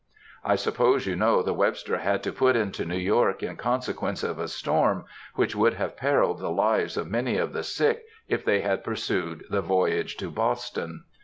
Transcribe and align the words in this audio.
I 0.43 0.55
suppose 0.55 1.05
you 1.05 1.15
know 1.15 1.43
the 1.43 1.53
Webster 1.53 1.99
had 1.99 2.23
to 2.23 2.31
put 2.33 2.55
into 2.55 2.85
New 2.85 2.97
York 2.97 3.43
in 3.43 3.55
consequence 3.55 4.23
of 4.23 4.39
a 4.39 4.47
storm, 4.47 5.05
which 5.35 5.55
would 5.55 5.75
have 5.75 5.95
perilled 5.95 6.39
the 6.39 6.49
lives 6.49 6.97
of 6.97 7.05
many 7.07 7.37
of 7.37 7.53
the 7.53 7.61
sick 7.61 8.03
if 8.27 8.43
they 8.43 8.61
had 8.61 8.83
pursued 8.83 9.43
the 9.51 9.61
voyage 9.61 10.17
to 10.17 10.31
Boston. 10.31 11.03